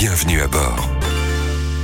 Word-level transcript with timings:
Bienvenue 0.00 0.40
à 0.42 0.46
bord. 0.46 0.97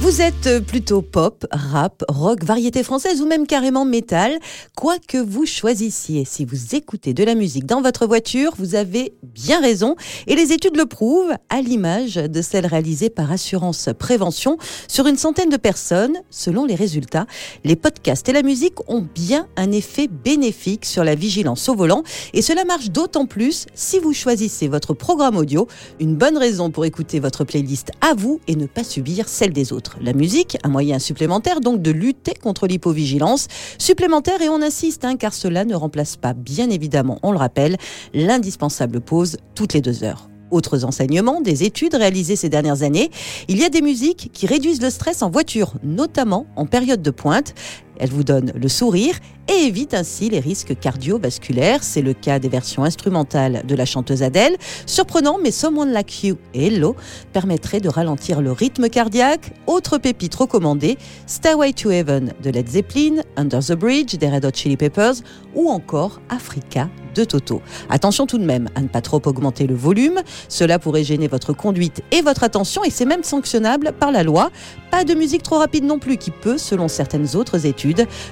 Vous 0.00 0.20
êtes 0.20 0.60
plutôt 0.66 1.00
pop, 1.00 1.46
rap, 1.50 2.04
rock, 2.08 2.44
variété 2.44 2.82
française 2.82 3.22
ou 3.22 3.26
même 3.26 3.46
carrément 3.46 3.84
métal. 3.84 4.38
Quoi 4.76 4.98
que 4.98 5.16
vous 5.16 5.46
choisissiez, 5.46 6.24
si 6.24 6.44
vous 6.44 6.74
écoutez 6.76 7.14
de 7.14 7.24
la 7.24 7.34
musique 7.34 7.64
dans 7.64 7.80
votre 7.80 8.06
voiture, 8.06 8.52
vous 8.58 8.74
avez 8.74 9.14
bien 9.22 9.60
raison. 9.60 9.96
Et 10.26 10.36
les 10.36 10.52
études 10.52 10.76
le 10.76 10.84
prouvent, 10.84 11.32
à 11.48 11.62
l'image 11.62 12.16
de 12.16 12.42
celles 12.42 12.66
réalisées 12.66 13.08
par 13.08 13.32
Assurance 13.32 13.88
Prévention 13.98 14.58
sur 14.86 15.06
une 15.06 15.16
centaine 15.16 15.48
de 15.48 15.56
personnes. 15.56 16.18
Selon 16.30 16.66
les 16.66 16.74
résultats, 16.76 17.26
les 17.64 17.74
podcasts 17.74 18.28
et 18.28 18.32
la 18.32 18.42
musique 18.42 18.88
ont 18.88 19.04
bien 19.14 19.48
un 19.56 19.72
effet 19.72 20.08
bénéfique 20.08 20.84
sur 20.84 21.04
la 21.04 21.14
vigilance 21.14 21.68
au 21.70 21.74
volant. 21.74 22.02
Et 22.34 22.42
cela 22.42 22.64
marche 22.64 22.90
d'autant 22.90 23.26
plus 23.26 23.64
si 23.74 23.98
vous 23.98 24.12
choisissez 24.12 24.68
votre 24.68 24.92
programme 24.92 25.38
audio. 25.38 25.66
Une 26.00 26.16
bonne 26.16 26.36
raison 26.36 26.70
pour 26.70 26.84
écouter 26.84 27.18
votre 27.18 27.44
playlist 27.44 27.90
à 28.02 28.14
vous 28.14 28.40
et 28.46 28.56
ne 28.56 28.66
pas 28.66 28.84
subir 28.84 29.28
celle 29.28 29.54
des 29.54 29.72
autres. 29.72 29.85
La 30.00 30.12
musique, 30.12 30.58
un 30.62 30.68
moyen 30.68 30.98
supplémentaire 30.98 31.60
donc 31.60 31.82
de 31.82 31.90
lutter 31.90 32.34
contre 32.34 32.66
l'hypovigilance. 32.66 33.48
Supplémentaire 33.78 34.42
et 34.42 34.48
on 34.48 34.62
insiste 34.62 35.04
hein, 35.04 35.16
car 35.16 35.34
cela 35.34 35.64
ne 35.64 35.74
remplace 35.74 36.16
pas, 36.16 36.32
bien 36.32 36.70
évidemment, 36.70 37.18
on 37.22 37.32
le 37.32 37.38
rappelle, 37.38 37.76
l'indispensable 38.14 39.00
pause 39.00 39.38
toutes 39.54 39.72
les 39.72 39.80
deux 39.80 40.04
heures. 40.04 40.28
Autres 40.50 40.84
enseignements, 40.84 41.40
des 41.40 41.64
études 41.64 41.94
réalisées 41.94 42.36
ces 42.36 42.48
dernières 42.48 42.82
années, 42.82 43.10
il 43.48 43.58
y 43.58 43.64
a 43.64 43.68
des 43.68 43.82
musiques 43.82 44.30
qui 44.32 44.46
réduisent 44.46 44.80
le 44.80 44.90
stress 44.90 45.22
en 45.22 45.30
voiture, 45.30 45.74
notamment 45.82 46.46
en 46.54 46.66
période 46.66 47.02
de 47.02 47.10
pointe. 47.10 47.54
Elle 47.98 48.10
vous 48.10 48.24
donne 48.24 48.52
le 48.54 48.68
sourire 48.68 49.16
et 49.48 49.66
évite 49.66 49.94
ainsi 49.94 50.28
les 50.28 50.40
risques 50.40 50.78
cardiovasculaires. 50.78 51.82
C'est 51.82 52.02
le 52.02 52.14
cas 52.14 52.38
des 52.38 52.48
versions 52.48 52.84
instrumentales 52.84 53.62
de 53.66 53.74
la 53.74 53.84
chanteuse 53.84 54.22
Adele. 54.22 54.56
Surprenant, 54.86 55.38
mais 55.42 55.50
Someone 55.50 55.92
Like 55.92 56.24
You 56.24 56.36
et 56.54 56.66
Hello 56.66 56.96
permettraient 57.32 57.80
de 57.80 57.88
ralentir 57.88 58.40
le 58.40 58.52
rythme 58.52 58.88
cardiaque. 58.88 59.52
Autre 59.66 59.98
pépite 59.98 60.34
recommandée, 60.34 60.98
Stairway 61.26 61.72
to 61.72 61.90
Heaven 61.90 62.32
de 62.42 62.50
Led 62.50 62.68
Zeppelin, 62.68 63.22
Under 63.36 63.60
the 63.60 63.72
Bridge 63.72 64.16
des 64.16 64.28
Red 64.28 64.44
Hot 64.44 64.50
Chili 64.54 64.76
Peppers 64.76 65.14
ou 65.54 65.68
encore 65.70 66.20
Africa 66.28 66.88
de 67.14 67.24
Toto. 67.24 67.62
Attention 67.88 68.26
tout 68.26 68.38
de 68.38 68.44
même 68.44 68.68
à 68.74 68.82
ne 68.82 68.88
pas 68.88 69.00
trop 69.00 69.22
augmenter 69.24 69.66
le 69.66 69.74
volume, 69.74 70.20
cela 70.48 70.78
pourrait 70.78 71.02
gêner 71.02 71.28
votre 71.28 71.52
conduite 71.52 72.02
et 72.10 72.20
votre 72.20 72.44
attention 72.44 72.84
et 72.84 72.90
c'est 72.90 73.06
même 73.06 73.22
sanctionnable 73.22 73.92
par 73.98 74.12
la 74.12 74.22
loi. 74.22 74.50
Pas 74.90 75.04
de 75.04 75.14
musique 75.14 75.42
trop 75.42 75.58
rapide 75.58 75.84
non 75.84 75.98
plus 75.98 76.18
qui 76.18 76.30
peut, 76.30 76.58
selon 76.58 76.88
certaines 76.88 77.34
autres 77.34 77.64
études, 77.64 77.85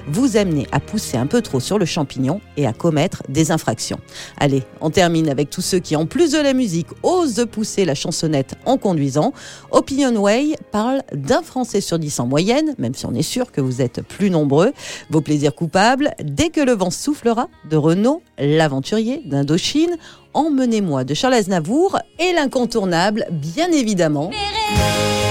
vous 0.07 0.37
amener 0.37 0.67
à 0.71 0.79
pousser 0.79 1.17
un 1.17 1.27
peu 1.27 1.41
trop 1.41 1.59
sur 1.59 1.77
le 1.77 1.85
champignon 1.85 2.41
et 2.57 2.65
à 2.65 2.73
commettre 2.73 3.23
des 3.29 3.51
infractions. 3.51 3.99
Allez, 4.37 4.63
on 4.81 4.89
termine 4.89 5.29
avec 5.29 5.49
tous 5.49 5.61
ceux 5.61 5.79
qui, 5.79 5.95
en 5.95 6.05
plus 6.05 6.31
de 6.31 6.39
la 6.39 6.53
musique, 6.53 6.87
osent 7.03 7.45
pousser 7.51 7.85
la 7.85 7.95
chansonnette 7.95 8.55
en 8.65 8.77
conduisant. 8.77 9.33
Opinion 9.71 10.15
Way 10.15 10.55
parle 10.71 11.01
d'un 11.13 11.41
Français 11.41 11.81
sur 11.81 11.99
dix 11.99 12.19
en 12.19 12.27
moyenne, 12.27 12.75
même 12.77 12.93
si 12.93 13.05
on 13.05 13.13
est 13.13 13.21
sûr 13.21 13.51
que 13.51 13.61
vous 13.61 13.81
êtes 13.81 14.01
plus 14.01 14.29
nombreux. 14.29 14.73
Vos 15.09 15.21
plaisirs 15.21 15.55
coupables, 15.55 16.11
dès 16.23 16.49
que 16.49 16.61
le 16.61 16.73
vent 16.73 16.91
soufflera, 16.91 17.47
de 17.69 17.77
Renault, 17.77 18.21
l'aventurier 18.37 19.21
d'Indochine, 19.25 19.97
Emmenez-moi 20.35 21.05
de 21.05 21.13
Charles 21.13 21.35
Aznavour 21.35 21.97
et 22.19 22.33
l'incontournable, 22.33 23.25
bien 23.31 23.71
évidemment. 23.71 24.31
En 24.31 25.24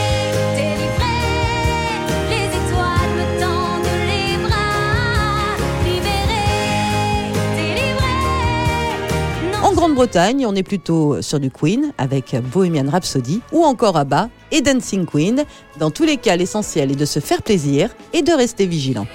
Grande-Bretagne, 9.74 10.46
on 10.46 10.54
est 10.54 10.62
plutôt 10.62 11.20
sur 11.20 11.40
du 11.40 11.50
Queen 11.50 11.92
avec 11.98 12.36
Bohemian 12.52 12.90
Rhapsody 12.90 13.40
ou 13.52 13.64
encore 13.64 13.96
ABBA 13.96 14.28
et 14.50 14.62
Dancing 14.62 15.04
Queen. 15.04 15.44
Dans 15.78 15.90
tous 15.90 16.04
les 16.04 16.16
cas, 16.16 16.36
l'essentiel 16.36 16.92
est 16.92 16.96
de 16.96 17.04
se 17.04 17.20
faire 17.20 17.42
plaisir 17.42 17.90
et 18.12 18.22
de 18.22 18.32
rester 18.32 18.66
vigilant. 18.66 19.06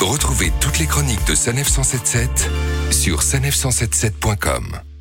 Retrouvez 0.00 0.52
toutes 0.60 0.78
les 0.78 0.86
chroniques 0.86 1.26
de 1.26 1.34
Sanef 1.34 1.68
177 1.68 2.50
sur 2.90 3.20
sanef177.com. 3.20 4.93